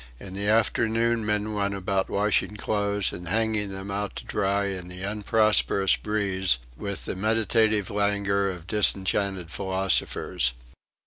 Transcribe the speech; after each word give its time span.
In 0.19 0.33
the 0.33 0.47
afternoon 0.47 1.23
men 1.23 1.53
went 1.53 1.75
about 1.75 2.09
washing 2.09 2.57
clothes 2.57 3.11
and 3.13 3.27
hanging 3.27 3.69
them 3.69 3.91
out 3.91 4.15
to 4.15 4.25
dry 4.25 4.65
in 4.65 4.87
the 4.87 5.03
unprosperous 5.03 5.95
breeze 5.95 6.57
with 6.75 7.05
the 7.05 7.15
meditative 7.15 7.91
languor 7.91 8.49
of 8.49 8.65
disenchanted 8.65 9.51
philosophers. 9.51 10.53